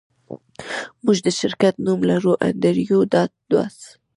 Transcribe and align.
موږ 1.03 1.17
د 1.25 1.27
شرکت 1.39 1.73
نوم 1.85 1.99
لرو 2.09 2.33
انډریو 2.47 2.99
ډاټ 3.11 3.31
باس 3.51 3.77